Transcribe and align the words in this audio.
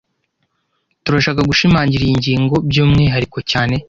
Turashaka 1.03 1.41
gushimangira 1.49 2.01
iyi 2.05 2.17
ngingo 2.21 2.55
byumwihariko 2.69 3.37
cyane 3.51 3.75